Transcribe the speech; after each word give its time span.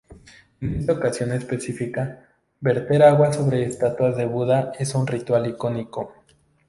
En 0.61 0.79
esta 0.79 0.93
ocasión 0.93 1.31
específica, 1.31 2.25
verter 2.59 3.03
agua 3.03 3.31
sobre 3.31 3.65
estatuas 3.65 4.17
de 4.17 4.25
Buda 4.25 4.71
es 4.79 4.95
un 4.95 5.05
ritual 5.05 5.45
icónico. 5.45 6.15